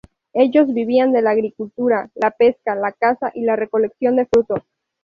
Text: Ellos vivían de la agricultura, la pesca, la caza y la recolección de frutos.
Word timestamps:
Ellos 0.33 0.73
vivían 0.73 1.11
de 1.11 1.21
la 1.21 1.29
agricultura, 1.29 2.09
la 2.15 2.31
pesca, 2.31 2.73
la 2.73 2.91
caza 2.91 3.31
y 3.35 3.41
la 3.45 3.55
recolección 3.55 4.15
de 4.15 4.25
frutos. 4.25 4.63